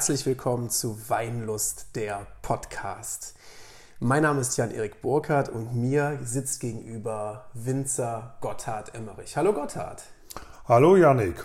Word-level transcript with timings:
Herzlich 0.00 0.24
willkommen 0.24 0.70
zu 0.70 0.98
Weinlust, 1.10 1.88
der 1.94 2.26
Podcast. 2.40 3.34
Mein 3.98 4.22
Name 4.22 4.40
ist 4.40 4.56
Jan-Erik 4.56 5.02
Burkhardt 5.02 5.50
und 5.50 5.74
mir 5.76 6.18
sitzt 6.24 6.60
gegenüber 6.60 7.50
Winzer 7.52 8.38
Gotthard 8.40 8.94
Emmerich. 8.94 9.36
Hallo 9.36 9.52
Gotthard. 9.52 10.02
Hallo 10.66 10.96
Janik. 10.96 11.44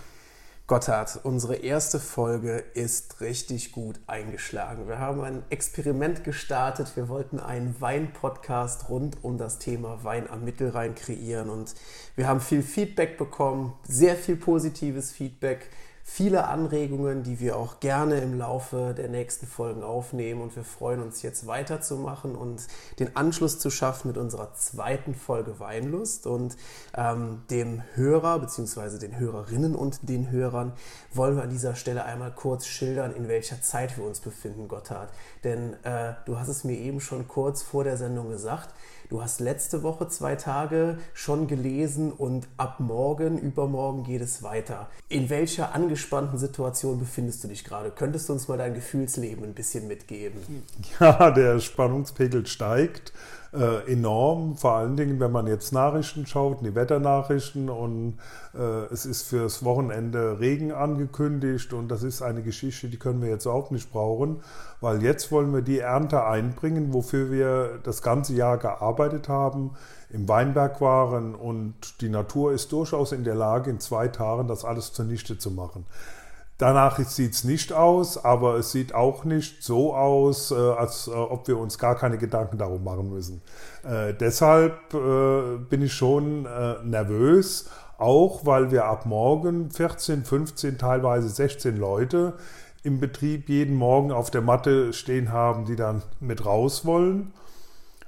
Gotthard, 0.68 1.20
unsere 1.23 1.58
erste 1.58 2.00
Folge 2.00 2.64
ist 2.73 3.20
richtig 3.20 3.73
gut 3.73 4.00
eingeschlagen. 4.08 4.88
Wir 4.88 5.00
haben 5.00 5.22
ein 5.22 5.44
Experiment 5.50 6.24
gestartet. 6.24 6.96
Wir 6.96 7.10
wollten 7.10 7.42
einen 7.42 7.76
Wein-Podcast 7.82 8.88
rund 8.88 9.22
um 9.22 9.38
das 9.38 9.60
Thema 9.60 10.06
Wein 10.06 10.30
am 10.30 10.46
Mittelrhein 10.46 10.96
kreieren 10.96 11.50
und 11.50 11.76
wir 12.16 12.30
haben 12.30 12.40
viel 12.40 12.64
Feedback 12.64 13.18
bekommen, 13.18 13.74
sehr 13.84 14.16
viel 14.16 14.38
positives 14.38 15.12
Feedback 15.12 15.70
viele 16.08 16.48
Anregungen, 16.48 17.23
die 17.23 17.40
wir 17.40 17.58
auch 17.58 17.80
gerne 17.80 18.20
im 18.20 18.38
Laufe 18.38 18.94
der 18.95 19.09
nächsten 19.09 19.48
Folgen 19.48 19.84
aufnehmen. 19.84 20.40
Und 20.41 20.55
wir 20.55 20.64
freuen 20.64 21.02
uns 21.02 21.23
jetzt 21.23 21.48
weiterzumachen 21.48 22.36
und 22.36 22.68
den 23.00 23.16
Anschluss 23.16 23.58
zu 23.58 23.72
schaffen 23.72 24.09
mit 24.09 24.18
unserer 24.18 24.54
zweiten 24.54 25.16
Folge 25.16 25.59
Weinlust. 25.59 26.28
Und 26.28 26.55
ähm, 26.95 27.41
dem 27.50 27.81
Hörer 27.95 28.40
bzw. 28.40 29.00
den 29.00 29.18
Hörerinnen 29.18 29.76
und 29.76 30.08
den 30.08 30.30
Hörern 30.30 30.73
wollen 31.12 31.36
wir 31.36 31.44
an 31.44 31.50
dieser 31.50 31.73
Stelle 31.73 32.06
einmal 32.06 32.31
kurz 32.31 32.67
schildern, 32.67 33.14
in 33.14 33.28
welcher 33.28 33.62
Zeit 33.62 33.98
wir 33.98 34.06
uns 34.06 34.20
befinden, 34.20 34.67
Gotthard. 34.67 35.09
Denn 35.44 35.73
äh, 35.84 36.14
du 36.26 36.38
hast 36.38 36.50
es 36.50 36.64
mir 36.64 36.78
eben 36.78 37.02
schon 37.02 37.28
kurz 37.28 37.64
vor 37.64 37.84
der 37.84 37.98
Sendung 37.98 38.30
gesagt. 38.30 38.70
Du 39.09 39.22
hast 39.22 39.40
letzte 39.40 39.84
Woche 39.84 40.08
zwei 40.08 40.36
Tage 40.36 40.98
schon 41.14 41.48
gelesen 41.48 42.12
und 42.12 42.48
ab 42.58 42.80
morgen, 42.80 43.38
übermorgen 43.38 44.03
geht 44.03 44.22
es 44.22 44.42
weiter. 44.42 44.90
In 45.09 45.30
welcher 45.30 45.76
angespannten 45.95 46.38
Situation 46.38 47.00
befindest 47.00 47.44
du 47.44 47.47
dich 47.47 47.64
gerade? 47.64 47.89
Könntest 47.89 48.28
du 48.28 48.33
uns 48.33 48.50
mal 48.50 48.58
dein 48.58 48.73
Gefühlsleben 48.73 49.45
ein 49.45 49.53
bisschen 49.53 49.88
mitgeben? 49.88 50.42
Ja, 51.00 51.31
der 51.31 51.59
Spannungspegel 51.59 52.45
steigt 52.45 53.14
äh, 53.56 53.92
enorm, 53.92 54.58
vor 54.58 54.73
allen 54.73 54.95
Dingen, 54.98 55.20
wenn 55.20 55.31
man 55.31 55.48
jetzt 55.48 55.72
Nachrichten 55.72 56.25
schaut, 56.25 56.61
die 56.61 56.75
Wetternachrichten 56.75 57.70
und 57.70 58.17
äh, 58.53 58.86
es 58.92 59.06
ist 59.06 59.23
fürs 59.23 59.64
Wochenende 59.64 60.39
Regen 60.39 60.72
angekündigt 60.72 61.73
und 61.73 61.88
das 61.88 62.03
ist 62.03 62.22
eine 62.22 62.44
Geschichte, 62.44 62.89
die 62.89 62.98
können 62.98 63.22
wir 63.22 63.30
jetzt 63.30 63.48
auch 63.48 63.72
nicht 63.72 63.92
brauchen, 63.92 64.42
weil 64.81 65.02
jetzt 65.02 65.31
wollen 65.31 65.53
wir 65.53 65.61
die 65.61 65.80
Ernte 65.80 66.26
einbringen, 66.26 66.94
wofür 66.94 67.31
wir 67.31 67.80
das 67.83 68.02
ganze 68.02 68.33
Jahr 68.33 68.58
gearbeitet 68.58 69.30
haben, 69.30 69.72
im 70.09 70.28
Weinberg 70.28 70.81
waren 70.81 71.33
und 71.36 72.02
die 72.02 72.09
Natur 72.09 72.52
ist 72.52 72.72
durchaus 72.72 73.11
in 73.11 73.23
der 73.23 73.36
Lage, 73.36 73.70
in 73.70 73.80
zwei 73.80 74.08
Tagen 74.08 74.48
das 74.48 74.66
alles 74.66 74.94
zunichte 74.94 75.38
zu 75.38 75.52
machen. 75.52 75.86
Danach 76.58 77.00
sieht 77.00 77.34
es 77.34 77.44
nicht 77.44 77.73
aus, 77.73 78.23
aber 78.23 78.56
es 78.56 78.72
sieht 78.72 78.95
auch 78.95 79.25
nicht 79.25 79.61
so 79.61 79.94
aus, 79.94 80.52
äh, 80.52 80.56
als 80.56 81.08
äh, 81.08 81.11
ob 81.11 81.48
wir 81.50 81.58
uns 81.58 81.78
gar 81.78 81.95
keine 81.95 82.17
Gedanken 82.17 82.58
darum 82.58 82.84
machen 82.84 83.09
müssen. 83.09 83.42
Äh, 83.84 84.14
deshalb 84.14 84.94
äh, 84.94 85.58
bin 85.58 85.81
ich 85.81 85.94
schon 85.94 86.45
äh, 86.45 86.76
nervös, 86.83 87.70
auch 87.98 88.45
weil 88.45 88.72
wir 88.72 88.86
ab 88.86 89.06
morgen 89.06 89.70
14, 89.70 90.23
15, 90.23 90.78
teilweise 90.78 91.28
16 91.28 91.76
Leute 91.76 92.33
im 92.83 93.00
Betrieb 93.00 93.50
jeden 93.50 93.76
Morgen 93.76 94.11
auf 94.11 94.31
der 94.31 94.42
Matte 94.42 94.94
stehen 94.94 95.33
haben, 95.33 95.66
die 95.66 95.76
dann 95.76 96.03
mit 96.22 96.45
raus 96.45 96.86
wollen. 96.86 97.33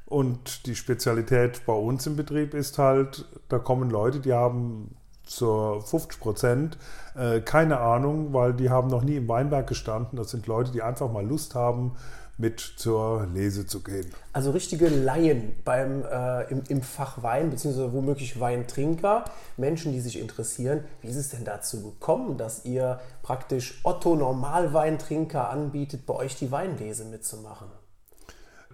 Und 0.06 0.68
die 0.68 0.75
Spezialität 0.75 1.66
bei 1.66 1.73
uns 1.73 2.08
im 2.08 2.16
Betrieb 2.16 2.53
ist 2.53 2.78
halt, 2.78 3.25
da 3.50 3.59
kommen 3.59 3.90
Leute, 3.90 4.22
die 4.22 4.31
haben 4.31 4.95
zur 5.28 5.81
50 5.81 6.20
Prozent 6.20 6.78
äh, 7.17 7.42
keine 7.42 7.80
Ahnung, 7.80 8.33
weil 8.33 8.53
die 8.53 8.70
haben 8.70 8.89
noch 8.89 9.03
nie 9.03 9.16
im 9.16 9.28
Weinberg 9.28 9.67
gestanden. 9.67 10.17
Das 10.17 10.30
sind 10.30 10.47
Leute, 10.47 10.72
die 10.72 10.81
einfach 10.81 11.11
mal 11.11 11.25
Lust 11.25 11.56
haben, 11.56 11.95
mit 12.38 12.59
zur 12.59 13.25
Lese 13.34 13.66
zu 13.66 13.81
gehen. 13.81 14.06
Also 14.31 14.52
richtige 14.52 14.90
Laien 14.90 15.56
beim, 15.66 16.03
äh, 16.03 16.44
im, 16.52 16.62
im 16.68 16.84
Fach 16.84 17.24
Wein, 17.24 17.50
beziehungsweise 17.50 17.91
womöglich 17.94 18.40
Weintrinker, 18.40 19.25
Menschen, 19.57 19.91
die 19.91 20.00
sich 20.00 20.19
interessieren. 20.19 20.84
Wie 21.02 21.07
ist 21.07 21.16
es 21.16 21.29
denn 21.29 21.46
dazu 21.46 21.81
gekommen, 21.81 22.38
dass 22.38 22.63
ihr 22.63 23.00
praktisch 23.23 23.81
Otto 23.84 24.16
Normalweintrinker 24.16 25.50
anbietet, 25.50 26.06
bei 26.06 26.13
euch 26.13 26.35
die 26.35 26.52
Weinlese 26.52 27.06
mitzumachen? 27.06 27.68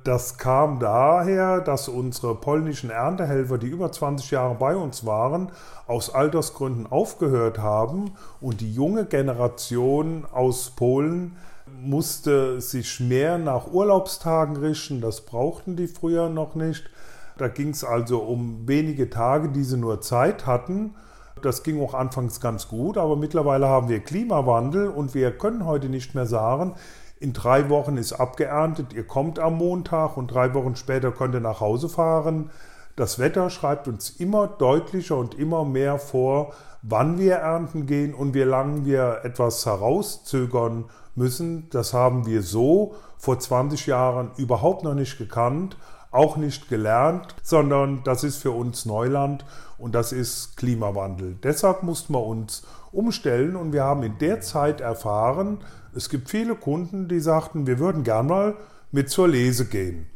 Das 0.03 0.37
kam 0.37 0.79
daher, 0.79 1.61
dass 1.61 1.87
unsere 1.87 2.35
polnischen 2.35 2.89
Erntehelfer, 2.89 3.57
die 3.57 3.67
über 3.67 3.89
20 3.89 4.31
Jahre 4.31 4.55
bei 4.55 4.75
uns 4.75 5.05
waren, 5.05 5.49
aus 5.87 6.13
Altersgründen 6.13 6.87
aufgehört 6.87 7.59
haben 7.59 8.11
und 8.41 8.59
die 8.59 8.73
junge 8.73 9.05
Generation 9.05 10.25
aus 10.33 10.71
Polen 10.71 11.37
musste 11.81 12.59
sich 12.59 12.99
mehr 12.99 13.37
nach 13.37 13.71
Urlaubstagen 13.71 14.57
richten. 14.57 14.99
Das 14.99 15.21
brauchten 15.21 15.77
die 15.77 15.87
früher 15.87 16.27
noch 16.27 16.55
nicht. 16.55 16.89
Da 17.37 17.47
ging 17.47 17.69
es 17.69 17.85
also 17.85 18.19
um 18.19 18.67
wenige 18.67 19.09
Tage, 19.09 19.49
die 19.49 19.63
sie 19.63 19.77
nur 19.77 20.01
Zeit 20.01 20.45
hatten. 20.45 20.95
Das 21.41 21.63
ging 21.63 21.81
auch 21.81 21.93
anfangs 21.93 22.41
ganz 22.41 22.67
gut, 22.67 22.97
aber 22.97 23.15
mittlerweile 23.15 23.67
haben 23.67 23.89
wir 23.89 24.01
Klimawandel 24.01 24.87
und 24.89 25.13
wir 25.13 25.31
können 25.31 25.65
heute 25.65 25.87
nicht 25.87 26.13
mehr 26.13 26.25
sagen, 26.25 26.75
in 27.23 27.31
drei 27.31 27.69
Wochen 27.69 27.95
ist 27.95 28.11
abgeerntet, 28.11 28.91
ihr 28.91 29.07
kommt 29.07 29.39
am 29.39 29.57
Montag 29.57 30.17
und 30.17 30.27
drei 30.27 30.53
Wochen 30.53 30.75
später 30.75 31.11
könnt 31.11 31.33
ihr 31.33 31.39
nach 31.39 31.61
Hause 31.61 31.87
fahren. 31.87 32.49
Das 32.97 33.17
Wetter 33.17 33.49
schreibt 33.49 33.87
uns 33.87 34.09
immer 34.09 34.45
deutlicher 34.45 35.15
und 35.15 35.33
immer 35.33 35.63
mehr 35.63 35.99
vor, 35.99 36.51
wann 36.81 37.17
wir 37.17 37.35
ernten 37.35 37.85
gehen 37.85 38.13
und 38.13 38.33
wie 38.33 38.41
lange 38.41 38.83
wir 38.83 39.21
etwas 39.23 39.65
herauszögern 39.65 40.89
müssen. 41.15 41.69
Das 41.69 41.93
haben 41.93 42.25
wir 42.25 42.41
so 42.43 42.95
vor 43.17 43.39
20 43.39 43.87
Jahren 43.87 44.31
überhaupt 44.35 44.83
noch 44.83 44.93
nicht 44.93 45.17
gekannt, 45.17 45.77
auch 46.11 46.35
nicht 46.35 46.67
gelernt, 46.67 47.35
sondern 47.41 48.03
das 48.03 48.25
ist 48.25 48.35
für 48.35 48.51
uns 48.51 48.85
Neuland 48.85 49.45
und 49.77 49.95
das 49.95 50.11
ist 50.11 50.57
Klimawandel. 50.57 51.37
Deshalb 51.41 51.83
mussten 51.83 52.13
wir 52.13 52.25
uns 52.25 52.63
umstellen 52.91 53.55
und 53.55 53.71
wir 53.71 53.85
haben 53.85 54.03
in 54.03 54.17
der 54.17 54.41
Zeit 54.41 54.81
erfahren, 54.81 55.59
es 55.95 56.09
gibt 56.09 56.29
viele 56.29 56.55
Kunden, 56.55 57.07
die 57.07 57.19
sagten, 57.19 57.67
wir 57.67 57.79
würden 57.79 58.03
gern 58.03 58.27
mal 58.27 58.55
mit 58.91 59.09
zur 59.09 59.27
Lese 59.27 59.65
gehen. 59.65 60.07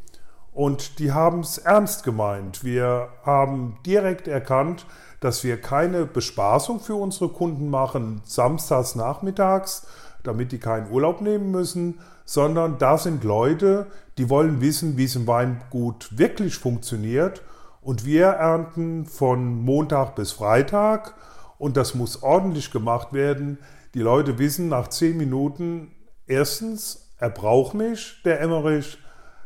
Und 0.53 0.97
die 0.99 1.11
haben 1.11 1.41
es 1.41 1.59
ernst 1.59 2.03
gemeint. 2.03 2.63
Wir 2.63 3.09
haben 3.23 3.77
direkt 3.85 4.27
erkannt, 4.27 4.88
dass 5.19 5.43
wir 5.43 5.61
keine 5.61 6.05
Bespaßung 6.05 6.79
für 6.79 6.95
unsere 6.95 7.29
Kunden 7.29 7.69
machen, 7.69 8.21
samstags 8.23 8.95
nachmittags, 8.95 9.88
damit 10.23 10.51
die 10.51 10.59
keinen 10.59 10.91
Urlaub 10.91 11.21
nehmen 11.21 11.51
müssen, 11.51 11.99
sondern 12.25 12.77
da 12.79 12.97
sind 12.97 13.23
Leute, 13.23 13.88
die 14.17 14.29
wollen 14.29 14.59
wissen, 14.59 14.97
wie 14.97 15.05
es 15.05 15.15
im 15.15 15.27
Weingut 15.27 16.17
wirklich 16.17 16.57
funktioniert. 16.57 17.44
Und 17.81 18.03
wir 18.05 18.25
ernten 18.25 19.05
von 19.05 19.63
Montag 19.63 20.15
bis 20.15 20.31
Freitag 20.31 21.13
und 21.57 21.77
das 21.77 21.95
muss 21.95 22.23
ordentlich 22.23 22.71
gemacht 22.71 23.13
werden. 23.13 23.59
Die 23.97 24.03
Leute 24.03 24.38
wissen 24.38 24.69
nach 24.69 24.90
zehn 24.90 25.18
Minuten, 25.18 25.91
erstens, 26.28 27.16
er 27.18 27.31
braucht 27.31 27.74
mich, 27.74 28.22
der 28.24 28.40
Emmerich, 28.41 29.00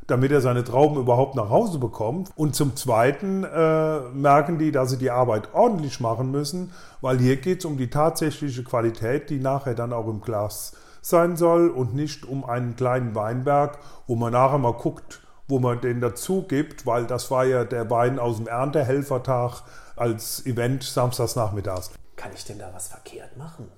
damit 0.07 0.33
er 0.33 0.41
seine 0.41 0.65
Trauben 0.65 0.97
überhaupt 0.97 1.35
nach 1.35 1.49
Hause 1.49 1.79
bekommt. 1.79 2.31
Und 2.35 2.53
zum 2.53 2.75
Zweiten 2.75 3.45
äh, 3.45 3.99
merken 4.09 4.57
die, 4.57 4.73
dass 4.73 4.89
sie 4.89 4.97
die 4.97 5.09
Arbeit 5.09 5.53
ordentlich 5.53 6.01
machen 6.01 6.31
müssen, 6.31 6.73
weil 6.99 7.17
hier 7.19 7.37
geht 7.37 7.59
es 7.59 7.65
um 7.65 7.77
die 7.77 7.89
tatsächliche 7.89 8.65
Qualität, 8.65 9.29
die 9.29 9.39
nachher 9.39 9.73
dann 9.73 9.93
auch 9.93 10.09
im 10.09 10.19
Glas 10.19 10.73
sein 11.01 11.37
soll 11.37 11.69
und 11.69 11.95
nicht 11.95 12.25
um 12.25 12.43
einen 12.43 12.75
kleinen 12.75 13.15
Weinberg, 13.15 13.79
wo 14.05 14.17
man 14.17 14.33
nachher 14.33 14.57
mal 14.57 14.73
guckt, 14.73 15.21
wo 15.47 15.59
man 15.59 15.79
den 15.79 16.01
dazu 16.01 16.41
gibt, 16.45 16.85
weil 16.85 17.05
das 17.07 17.31
war 17.31 17.45
ja 17.45 17.63
der 17.63 17.89
Wein 17.89 18.19
aus 18.19 18.35
dem 18.35 18.47
Erntehelfertag 18.47 19.63
als 19.95 20.45
Event 20.45 20.83
samstags 20.83 21.37
nachmittags. 21.37 21.91
Kann 22.17 22.33
ich 22.35 22.43
denn 22.43 22.59
da 22.59 22.69
was 22.73 22.89
verkehrt 22.89 23.37
machen? 23.37 23.71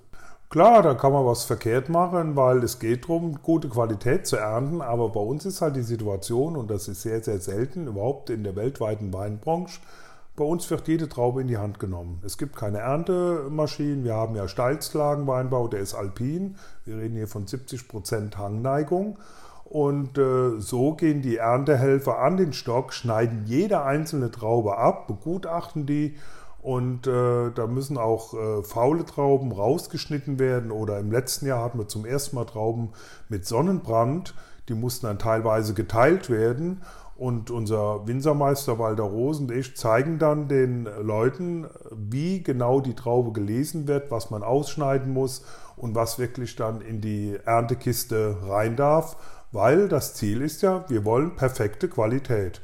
Klar, 0.53 0.83
da 0.83 0.93
kann 0.93 1.11
man 1.11 1.25
was 1.25 1.45
verkehrt 1.45 1.89
machen, 1.89 2.35
weil 2.35 2.63
es 2.63 2.77
geht 2.77 3.05
darum, 3.05 3.39
gute 3.41 3.69
Qualität 3.69 4.27
zu 4.27 4.37
ernten. 4.37 4.83
Aber 4.83 5.09
bei 5.09 5.19
uns 5.19 5.47
ist 5.47 5.61
halt 5.61 5.75
die 5.75 5.81
Situation, 5.81 6.55
und 6.55 6.69
das 6.69 6.87
ist 6.87 7.01
sehr, 7.01 7.23
sehr 7.23 7.39
selten, 7.39 7.87
überhaupt 7.87 8.29
in 8.29 8.43
der 8.43 8.55
weltweiten 8.55 9.11
Weinbranche, 9.11 9.79
bei 10.35 10.43
uns 10.43 10.69
wird 10.69 10.87
jede 10.87 11.09
Traube 11.09 11.41
in 11.41 11.47
die 11.47 11.57
Hand 11.57 11.79
genommen. 11.79 12.21
Es 12.23 12.37
gibt 12.37 12.55
keine 12.55 12.81
Erntemaschinen. 12.81 14.03
Wir 14.03 14.13
haben 14.13 14.35
ja 14.35 14.47
Steilslagenweinbau, 14.47 15.69
der 15.69 15.79
ist 15.79 15.95
alpin. 15.95 16.55
Wir 16.85 16.97
reden 16.97 17.15
hier 17.15 17.27
von 17.27 17.47
70 17.47 17.87
Prozent 17.87 18.37
Hangneigung. 18.37 19.17
Und 19.63 20.19
äh, 20.19 20.59
so 20.59 20.93
gehen 20.93 21.23
die 21.23 21.37
Erntehelfer 21.37 22.19
an 22.19 22.37
den 22.37 22.53
Stock, 22.53 22.93
schneiden 22.93 23.45
jede 23.47 23.81
einzelne 23.81 24.29
Traube 24.29 24.77
ab, 24.77 25.07
begutachten 25.07 25.87
die 25.87 26.15
und 26.63 27.07
äh, 27.07 27.51
da 27.51 27.67
müssen 27.67 27.97
auch 27.97 28.33
äh, 28.33 28.63
faule 28.63 29.05
Trauben 29.05 29.51
rausgeschnitten 29.51 30.39
werden. 30.39 30.71
Oder 30.71 30.97
im 30.97 31.11
letzten 31.11 31.45
Jahr 31.45 31.61
hatten 31.61 31.77
wir 31.77 31.89
zum 31.89 32.05
ersten 32.05 32.37
Mal 32.37 32.45
Trauben 32.45 32.93
mit 33.27 33.45
Sonnenbrand. 33.45 34.33
Die 34.69 34.73
mussten 34.73 35.07
dann 35.07 35.19
teilweise 35.19 35.73
geteilt 35.73 36.29
werden. 36.29 36.81
Und 37.17 37.51
unser 37.51 38.07
Winzermeister 38.07 38.79
Walter 38.79 39.03
Rose 39.03 39.41
und 39.41 39.51
ich 39.51 39.75
zeigen 39.75 40.19
dann 40.19 40.47
den 40.47 40.87
Leuten, 41.01 41.67
wie 41.91 42.41
genau 42.41 42.79
die 42.79 42.95
Traube 42.95 43.33
gelesen 43.33 43.87
wird, 43.89 44.09
was 44.09 44.31
man 44.31 44.41
ausschneiden 44.41 45.11
muss 45.11 45.43
und 45.75 45.95
was 45.95 46.17
wirklich 46.17 46.55
dann 46.55 46.79
in 46.79 47.01
die 47.01 47.37
Erntekiste 47.45 48.37
rein 48.47 48.77
darf, 48.77 49.17
weil 49.51 49.89
das 49.89 50.15
Ziel 50.15 50.41
ist 50.41 50.61
ja, 50.61 50.85
wir 50.87 51.03
wollen 51.05 51.35
perfekte 51.35 51.87
Qualität. 51.89 52.61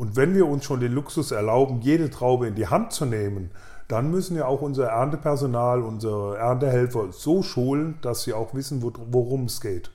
Und 0.00 0.16
wenn 0.16 0.34
wir 0.34 0.46
uns 0.46 0.64
schon 0.64 0.80
den 0.80 0.92
Luxus 0.92 1.30
erlauben, 1.30 1.82
jede 1.82 2.08
Traube 2.08 2.46
in 2.46 2.54
die 2.54 2.68
Hand 2.68 2.94
zu 2.94 3.04
nehmen, 3.04 3.50
dann 3.86 4.10
müssen 4.10 4.34
ja 4.34 4.46
auch 4.46 4.62
unser 4.62 4.86
Erntepersonal, 4.86 5.82
unsere 5.82 6.38
Erntehelfer 6.38 7.12
so 7.12 7.42
schulen, 7.42 7.98
dass 8.00 8.22
sie 8.22 8.32
auch 8.32 8.54
wissen, 8.54 8.82
worum 8.82 9.44
es 9.44 9.60
geht. 9.60 9.90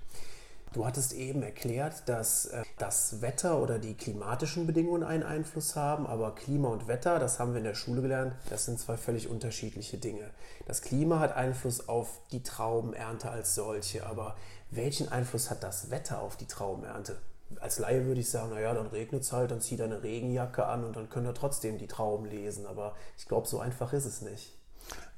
Du 0.74 0.86
hattest 0.86 1.14
eben 1.14 1.42
erklärt, 1.42 2.08
dass 2.08 2.46
äh, 2.46 2.62
das 2.78 3.24
Wetter 3.24 3.60
oder 3.60 3.80
die 3.80 3.96
klimatischen 3.96 4.68
Bedingungen 4.68 5.02
einen 5.02 5.24
Einfluss 5.24 5.76
haben, 5.76 6.06
aber 6.06 6.36
Klima 6.36 6.68
und 6.68 6.88
Wetter, 6.88 7.18
das 7.18 7.40
haben 7.40 7.54
wir 7.54 7.58
in 7.58 7.64
der 7.64 7.74
Schule 7.74 8.04
gelernt, 8.04 8.36
das 8.52 8.66
sind 8.66 8.80
zwei 8.80 8.98
völlig 8.98 9.28
unterschiedliche 9.28 9.98
Dinge. 9.98 10.30
Das 10.68 10.84
Klima 10.84 11.20
hat 11.20 11.36
Einfluss 11.36 11.90
auf 11.90 12.20
die 12.32 12.44
Traubenernte 12.44 13.32
als 13.32 13.56
solche, 13.56 14.06
aber 14.06 14.36
welchen 14.70 15.12
Einfluss 15.12 15.50
hat 15.50 15.64
das 15.64 15.90
Wetter 15.90 16.22
auf 16.22 16.38
die 16.38 16.46
Traubenernte? 16.46 17.16
Als 17.60 17.80
Laie 17.80 18.06
würde 18.06 18.22
ich 18.22 18.30
sagen, 18.30 18.52
naja, 18.52 18.74
dann 18.74 18.88
regnet 18.88 19.22
es 19.22 19.32
halt, 19.32 19.52
dann 19.52 19.62
zieht 19.62 19.80
er 19.80 19.86
eine 19.86 20.04
Regenjacke 20.04 20.66
an 20.66 20.84
und 20.84 20.96
dann 20.96 21.10
können 21.10 21.28
er 21.28 21.34
trotzdem 21.34 21.78
die 21.78 21.88
Trauben 21.88 22.26
lesen. 22.26 22.66
Aber 22.66 22.94
ich 23.18 23.28
glaube, 23.28 23.48
so 23.48 23.60
einfach 23.60 23.94
ist 23.94 24.06
es 24.06 24.22
nicht. 24.22 24.58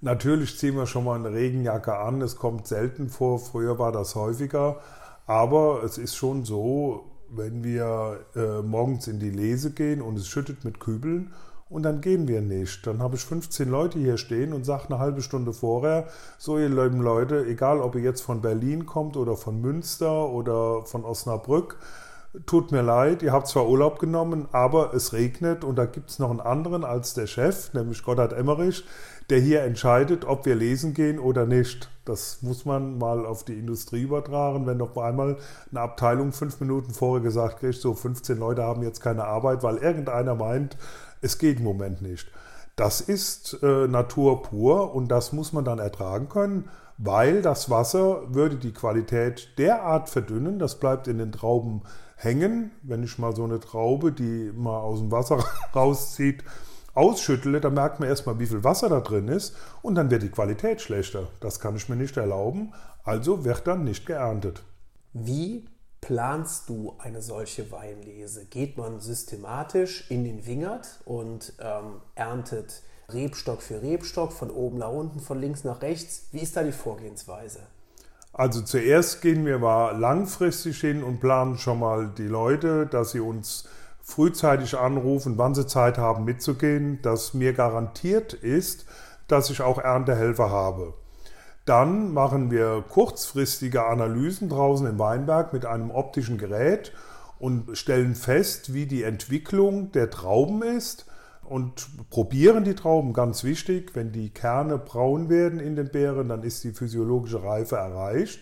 Natürlich 0.02 0.58
ziehen 0.58 0.76
wir 0.76 0.86
schon 0.86 1.06
mal 1.06 1.18
eine 1.18 1.34
Regenjacke 1.34 1.98
an. 1.98 2.22
Es 2.22 2.36
kommt 2.36 2.68
selten 2.68 3.10
vor. 3.10 3.40
Früher 3.40 3.80
war 3.80 3.92
das 3.92 4.16
häufiger. 4.16 4.80
Aber 5.26 5.84
es 5.84 5.98
ist 5.98 6.16
schon 6.16 6.46
so, 6.46 7.06
wenn 7.30 7.64
wir 7.64 8.20
äh, 8.36 8.62
morgens 8.62 9.08
in 9.08 9.20
die 9.20 9.30
Lese 9.30 9.72
gehen 9.72 10.02
und 10.02 10.18
es 10.18 10.28
schüttet 10.28 10.64
mit 10.64 10.80
Kübeln 10.80 11.34
und 11.70 11.84
dann 11.84 12.02
gehen 12.02 12.28
wir 12.28 12.42
nicht. 12.42 12.88
Dann 12.88 13.00
habe 13.00 13.16
ich 13.16 13.24
15 13.24 13.70
Leute 13.70 14.00
hier 14.00 14.18
stehen 14.18 14.54
und 14.54 14.66
sage 14.66 14.86
eine 14.88 15.00
halbe 15.00 15.22
Stunde 15.22 15.54
vorher, 15.54 16.08
so 16.38 16.58
ihr 16.58 16.70
lieben 16.70 17.02
Leute, 17.02 17.46
egal 17.46 17.82
ob 17.82 17.96
ihr 17.96 18.02
jetzt 18.02 18.22
von 18.22 18.42
Berlin 18.42 18.86
kommt 18.86 19.18
oder 19.18 19.36
von 19.36 19.60
Münster 19.60 20.30
oder 20.30 20.86
von 20.86 21.04
Osnabrück, 21.04 21.78
tut 22.46 22.72
mir 22.72 22.82
leid, 22.82 23.24
ihr 23.24 23.32
habt 23.32 23.48
zwar 23.48 23.68
Urlaub 23.68 24.00
genommen, 24.00 24.48
aber 24.52 24.94
es 24.94 25.14
regnet 25.14 25.64
und 25.64 25.78
da 25.78 25.86
gibt 25.86 26.10
es 26.10 26.20
noch 26.20 26.30
einen 26.30 26.40
anderen 26.40 26.84
als 26.84 27.14
der 27.14 27.28
Chef, 27.28 27.74
nämlich 27.74 28.04
Gotthard 28.04 28.34
Emmerich, 28.34 28.86
der 29.30 29.40
hier 29.40 29.64
entscheidet, 29.64 30.26
ob 30.26 30.46
wir 30.46 30.56
lesen 30.56 30.94
gehen 30.94 31.20
oder 31.20 31.46
nicht. 31.46 31.90
Das 32.06 32.42
muss 32.42 32.66
man 32.66 32.98
mal 32.98 33.26
auf 33.26 33.44
die 33.44 33.58
Industrie 33.60 34.04
übertragen, 34.04 34.66
wenn 34.66 34.82
auf 34.82 34.98
einmal 34.98 35.38
eine 35.72 35.82
Abteilung 35.82 36.32
fünf 36.32 36.60
Minuten 36.60 36.94
vorher 36.94 37.22
gesagt 37.22 37.60
kriegt, 37.60 37.82
so 37.82 37.94
15 37.94 38.38
Leute 38.38 38.64
haben 38.64 38.84
jetzt 38.84 39.02
keine 39.02 39.26
Arbeit, 39.26 39.64
weil 39.64 39.78
irgendeiner 39.78 40.36
meint, 40.36 40.78
es 41.22 41.38
geht 41.38 41.58
im 41.58 41.66
Moment 41.66 42.02
nicht. 42.02 42.28
Das 42.76 43.02
ist 43.02 43.62
äh, 43.64 43.88
Natur 43.88 44.44
pur 44.44 44.94
und 44.94 45.10
das 45.10 45.34
muss 45.34 45.52
man 45.52 45.66
dann 45.66 45.80
ertragen 45.80 46.30
können, 46.30 46.70
weil 46.98 47.42
das 47.42 47.70
Wasser 47.70 48.22
würde 48.34 48.56
die 48.56 48.74
Qualität 48.74 49.50
derart 49.58 50.10
verdünnen, 50.10 50.60
das 50.60 50.76
bleibt 50.76 51.08
in 51.08 51.18
den 51.18 51.32
Trauben 51.32 51.82
hängen. 52.18 52.72
Wenn 52.82 53.04
ich 53.04 53.18
mal 53.18 53.36
so 53.36 53.46
eine 53.46 53.60
Traube, 53.60 54.12
die 54.12 54.52
mal 54.54 54.80
aus 54.80 55.00
dem 55.00 55.12
Wasser 55.12 55.44
rauszieht, 55.76 56.44
ausschüttle, 56.94 57.62
dann 57.62 57.76
merkt 57.76 58.00
man 58.00 58.10
erstmal, 58.10 58.40
wie 58.40 58.48
viel 58.48 58.64
Wasser 58.64 58.90
da 58.90 59.00
drin 59.00 59.28
ist 59.28 59.56
und 59.84 59.96
dann 59.96 60.10
wird 60.10 60.24
die 60.24 60.30
Qualität 60.30 60.82
schlechter. 60.82 61.28
Das 61.40 61.60
kann 61.60 61.76
ich 61.76 61.88
mir 61.88 61.96
nicht 61.96 62.18
erlauben, 62.18 62.74
also 63.04 63.46
wird 63.46 63.68
dann 63.68 63.84
nicht 63.84 64.06
geerntet. 64.06 64.64
Wie 65.14 65.68
planst 66.02 66.70
du 66.70 66.96
eine 66.98 67.22
solche 67.22 67.72
Weinlese? 67.72 68.46
Geht 68.46 68.78
man 68.78 69.00
systematisch 69.00 70.10
in 70.10 70.24
den 70.24 70.46
Wingert 70.48 71.00
und 71.06 71.54
ähm, 71.60 72.02
erntet 72.16 72.82
Rebstock 73.10 73.62
für 73.62 73.82
Rebstock 73.82 74.34
von 74.34 74.50
oben 74.50 74.80
nach 74.80 74.92
unten, 74.92 75.20
von 75.20 75.40
links 75.40 75.64
nach 75.64 75.82
rechts? 75.82 76.28
Wie 76.32 76.40
ist 76.40 76.58
da 76.58 76.64
die 76.64 76.72
Vorgehensweise? 76.72 77.60
Also 78.38 78.62
zuerst 78.62 79.24
gehen 79.24 79.48
wir 79.48 79.58
mal 79.58 79.98
langfristig 79.98 80.80
hin 80.80 81.02
und 81.02 81.20
planen 81.20 81.58
schon 81.58 81.80
mal 81.80 82.08
die 82.16 82.28
Leute, 82.28 82.86
dass 82.86 83.12
sie 83.12 83.20
uns 83.20 83.68
frühzeitig 84.04 84.78
anrufen, 84.78 85.40
wann 85.40 85.56
sie 85.56 85.66
Zeit 85.66 85.98
haben 85.98 86.24
mitzugehen, 86.24 87.02
dass 87.02 87.34
mir 87.34 87.54
garantiert 87.54 88.34
ist, 88.34 88.86
dass 89.28 89.50
ich 89.50 89.62
auch 89.62 89.80
Erntehelfer 89.80 90.52
habe. 90.52 90.94
Dann 91.66 92.14
machen 92.14 92.52
wir 92.52 92.86
kurzfristige 92.88 93.88
Analysen 93.88 94.50
draußen 94.50 94.86
im 94.86 95.00
Weinberg 95.00 95.52
mit 95.52 95.66
einem 95.66 95.90
optischen 95.90 96.38
Gerät 96.38 96.94
und 97.40 97.76
stellen 97.76 98.14
fest, 98.14 98.72
wie 98.72 98.86
die 98.86 99.02
Entwicklung 99.02 99.92
der 99.94 100.12
Trauben 100.12 100.62
ist 100.62 101.07
und 101.50 102.10
probieren 102.10 102.64
die 102.64 102.76
Trauben 102.76 103.14
ganz 103.14 103.44
wichtig. 103.44 103.92
Wenn 103.96 104.12
die 104.12 104.30
Kerne 104.30 104.78
braun 104.78 105.30
werden 105.30 105.60
in 105.60 105.76
den 105.76 105.90
Beeren, 105.90 106.30
dann 106.30 106.44
ist 106.44 106.64
die 106.64 106.72
physiologische 106.72 107.44
Reife 107.44 107.78
erreicht. 107.78 108.40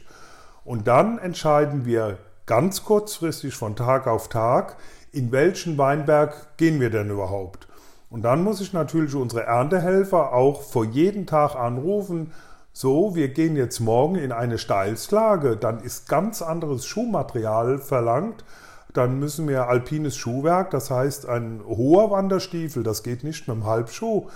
Und 0.64 0.88
dann 0.88 1.18
entscheiden 1.20 1.86
wir 1.86 2.18
ganz 2.46 2.84
kurzfristig 2.84 3.56
von 3.56 3.76
Tag 3.76 4.08
auf 4.08 4.30
Tag, 4.30 4.78
in 5.12 5.32
welchen 5.32 5.78
Weinberg 5.78 6.58
gehen 6.58 6.80
wir 6.82 6.90
denn 6.90 7.10
überhaupt? 7.10 7.68
Und 8.10 8.24
dann 8.24 8.44
muss 8.44 8.62
ich 8.62 8.74
natürlich 8.74 9.16
unsere 9.16 9.44
Erntehelfer 9.44 10.34
auch 10.34 10.62
vor 10.62 10.86
jedem 10.86 11.26
Tag 11.26 11.56
anrufen. 11.56 12.32
So, 12.72 13.16
wir 13.16 13.30
gehen 13.30 13.56
jetzt 13.56 13.80
morgen 13.80 14.16
in 14.16 14.32
eine 14.32 14.58
Steilslage, 14.58 15.58
dann 15.58 15.80
ist 15.80 16.10
ganz 16.10 16.42
anderes 16.42 16.86
Schuhmaterial 16.86 17.78
verlangt. 17.78 18.44
Dann 18.96 19.20
müssen 19.20 19.48
wir 19.48 19.68
alpines 19.68 20.16
Schuhwerk, 20.16 20.72
das 20.72 20.90
heißt 20.90 21.28
ein 21.28 21.62
hoher 21.68 22.12
Wanderstiefel, 22.12 22.82
das 22.82 23.04
geht 23.04 23.26
nicht 23.26 23.48
mit 23.48 23.58
einem 23.58 23.66
Halbschuh. 23.66 24.28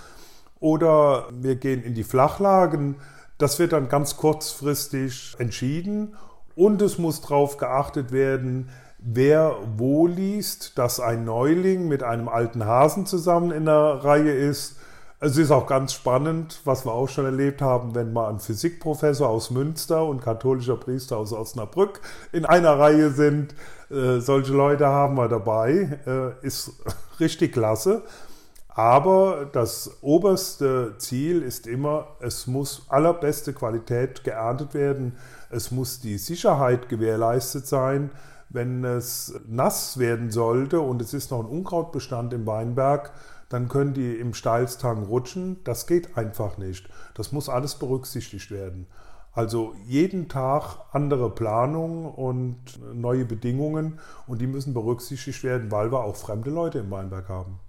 Oder 0.60 1.28
wir 1.32 1.56
gehen 1.56 1.82
in 1.82 1.94
die 1.94 2.04
Flachlagen, 2.04 2.96
das 3.38 3.58
wird 3.58 3.72
dann 3.72 3.88
ganz 3.88 4.18
kurzfristig 4.18 5.34
entschieden. 5.38 6.14
Und 6.54 6.82
es 6.82 6.98
muss 6.98 7.22
darauf 7.22 7.56
geachtet 7.56 8.12
werden, 8.12 8.68
wer 8.98 9.56
wo 9.78 10.06
liest, 10.06 10.76
dass 10.76 11.00
ein 11.00 11.24
Neuling 11.24 11.88
mit 11.88 12.02
einem 12.02 12.28
alten 12.28 12.66
Hasen 12.66 13.06
zusammen 13.06 13.50
in 13.52 13.64
der 13.64 14.04
Reihe 14.04 14.32
ist. 14.32 14.76
Es 15.22 15.36
ist 15.36 15.50
auch 15.50 15.66
ganz 15.66 15.92
spannend, 15.92 16.62
was 16.64 16.86
wir 16.86 16.92
auch 16.92 17.06
schon 17.06 17.26
erlebt 17.26 17.60
haben, 17.60 17.94
wenn 17.94 18.14
mal 18.14 18.30
ein 18.30 18.38
Physikprofessor 18.38 19.28
aus 19.28 19.50
Münster 19.50 20.06
und 20.06 20.22
katholischer 20.22 20.76
Priester 20.76 21.18
aus 21.18 21.34
Osnabrück 21.34 22.00
in 22.32 22.46
einer 22.46 22.78
Reihe 22.78 23.10
sind. 23.10 23.54
Äh, 23.90 24.20
solche 24.20 24.54
Leute 24.54 24.86
haben 24.86 25.18
wir 25.18 25.28
dabei. 25.28 26.00
Äh, 26.06 26.46
ist 26.46 26.72
richtig 27.20 27.52
klasse. 27.52 28.02
Aber 28.70 29.46
das 29.52 29.98
oberste 30.00 30.94
Ziel 30.96 31.42
ist 31.42 31.66
immer, 31.66 32.16
es 32.20 32.46
muss 32.46 32.86
allerbeste 32.88 33.52
Qualität 33.52 34.24
geerntet 34.24 34.72
werden. 34.72 35.18
Es 35.50 35.70
muss 35.70 36.00
die 36.00 36.16
Sicherheit 36.16 36.88
gewährleistet 36.88 37.66
sein 37.66 38.10
wenn 38.50 38.84
es 38.84 39.34
nass 39.48 39.98
werden 39.98 40.30
sollte 40.30 40.80
und 40.80 41.00
es 41.00 41.14
ist 41.14 41.30
noch 41.30 41.38
ein 41.38 41.46
Unkrautbestand 41.46 42.32
im 42.32 42.46
Weinberg, 42.46 43.12
dann 43.50 43.68
können 43.68 43.92
die 43.92 44.14
im 44.14 44.32
Steilstang 44.32 45.02
rutschen. 45.02 45.62
Das 45.64 45.86
geht 45.86 46.16
einfach 46.16 46.56
nicht. 46.56 46.88
Das 47.14 47.32
muss 47.32 47.50
alles 47.50 47.74
berücksichtigt 47.74 48.50
werden. 48.50 48.86
Also 49.32 49.74
jeden 49.86 50.28
Tag 50.28 50.78
andere 50.92 51.30
Planung 51.30 52.06
und 52.12 52.80
neue 52.94 53.24
Bedingungen 53.24 54.00
und 54.26 54.40
die 54.40 54.46
müssen 54.46 54.72
berücksichtigt 54.72 55.44
werden, 55.44 55.70
weil 55.70 55.92
wir 55.92 56.02
auch 56.02 56.16
fremde 56.16 56.50
Leute 56.50 56.78
im 56.78 56.90
Weinberg 56.90 57.28
haben. 57.28 57.60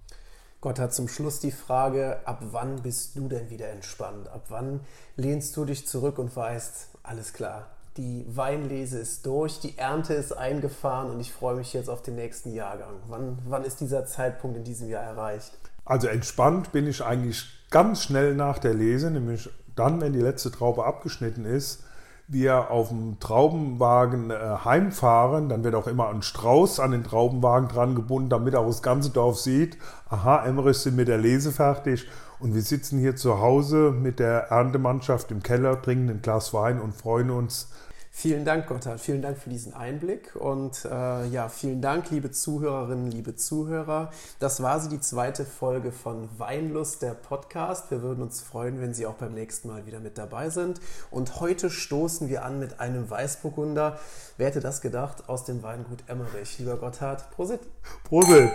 Gott 0.60 0.78
hat 0.78 0.94
zum 0.94 1.08
Schluss 1.08 1.40
die 1.40 1.50
Frage, 1.50 2.20
ab 2.24 2.42
wann 2.52 2.82
bist 2.82 3.16
du 3.16 3.28
denn 3.28 3.50
wieder 3.50 3.68
entspannt? 3.68 4.28
Ab 4.28 4.46
wann 4.48 4.80
lehnst 5.16 5.56
du 5.56 5.64
dich 5.64 5.88
zurück 5.88 6.18
und 6.18 6.34
weißt, 6.34 6.90
alles 7.02 7.32
klar, 7.32 7.70
die 7.96 8.24
Weinlese 8.28 8.98
ist 8.98 9.26
durch, 9.26 9.58
die 9.58 9.76
Ernte 9.76 10.14
ist 10.14 10.32
eingefahren 10.32 11.10
und 11.10 11.20
ich 11.20 11.32
freue 11.32 11.56
mich 11.56 11.72
jetzt 11.72 11.90
auf 11.90 12.02
den 12.02 12.14
nächsten 12.14 12.52
Jahrgang. 12.54 12.94
Wann, 13.08 13.38
wann 13.46 13.64
ist 13.64 13.80
dieser 13.80 14.06
Zeitpunkt 14.06 14.56
in 14.56 14.64
diesem 14.64 14.88
Jahr 14.88 15.02
erreicht? 15.02 15.58
Also 15.84 16.08
entspannt 16.08 16.72
bin 16.72 16.86
ich 16.86 17.04
eigentlich 17.04 17.46
ganz 17.70 18.02
schnell 18.02 18.34
nach 18.34 18.58
der 18.58 18.74
Lese, 18.74 19.10
nämlich 19.10 19.50
dann, 19.74 20.00
wenn 20.00 20.12
die 20.12 20.20
letzte 20.20 20.50
Traube 20.50 20.84
abgeschnitten 20.84 21.44
ist, 21.44 21.84
wir 22.28 22.70
auf 22.70 22.88
dem 22.88 23.18
Traubenwagen 23.20 24.30
äh, 24.30 24.34
heimfahren, 24.64 25.48
dann 25.48 25.64
wird 25.64 25.74
auch 25.74 25.86
immer 25.86 26.08
ein 26.08 26.22
Strauß 26.22 26.80
an 26.80 26.92
den 26.92 27.04
Traubenwagen 27.04 27.68
dran 27.68 27.94
gebunden, 27.94 28.30
damit 28.30 28.54
auch 28.54 28.66
das 28.66 28.82
ganze 28.82 29.10
Dorf 29.10 29.38
sieht, 29.38 29.76
aha, 30.08 30.44
Emmerich 30.46 30.78
sind 30.78 30.96
mit 30.96 31.08
der 31.08 31.18
Lese 31.18 31.52
fertig. 31.52 32.06
Und 32.38 32.54
wir 32.54 32.62
sitzen 32.62 32.98
hier 32.98 33.14
zu 33.16 33.40
Hause 33.40 33.92
mit 33.92 34.18
der 34.18 34.50
Erntemannschaft 34.50 35.30
im 35.30 35.42
Keller, 35.42 35.80
trinken 35.80 36.10
ein 36.10 36.22
Glas 36.22 36.52
Wein 36.52 36.80
und 36.80 36.94
freuen 36.94 37.30
uns 37.30 37.70
Vielen 38.14 38.44
Dank, 38.44 38.66
Gotthard. 38.66 39.00
Vielen 39.00 39.22
Dank 39.22 39.38
für 39.38 39.48
diesen 39.48 39.72
Einblick. 39.72 40.36
Und 40.36 40.84
äh, 40.84 41.26
ja, 41.28 41.48
vielen 41.48 41.80
Dank, 41.80 42.10
liebe 42.10 42.30
Zuhörerinnen, 42.30 43.10
liebe 43.10 43.36
Zuhörer. 43.36 44.10
Das 44.38 44.62
war 44.62 44.78
sie, 44.80 44.90
die 44.90 45.00
zweite 45.00 45.46
Folge 45.46 45.92
von 45.92 46.28
Weinlust, 46.36 47.00
der 47.00 47.14
Podcast. 47.14 47.90
Wir 47.90 48.02
würden 48.02 48.22
uns 48.22 48.42
freuen, 48.42 48.82
wenn 48.82 48.92
Sie 48.92 49.06
auch 49.06 49.14
beim 49.14 49.32
nächsten 49.32 49.68
Mal 49.68 49.86
wieder 49.86 49.98
mit 49.98 50.18
dabei 50.18 50.50
sind. 50.50 50.78
Und 51.10 51.40
heute 51.40 51.70
stoßen 51.70 52.28
wir 52.28 52.44
an 52.44 52.58
mit 52.58 52.80
einem 52.80 53.08
Weißburgunder. 53.08 53.98
Wer 54.36 54.46
hätte 54.46 54.60
das 54.60 54.82
gedacht? 54.82 55.30
Aus 55.30 55.44
dem 55.44 55.62
Weingut 55.62 56.04
Emmerich. 56.06 56.58
Lieber 56.58 56.76
Gotthard, 56.76 57.30
Prosit. 57.30 57.60
Prosit. 58.04 58.52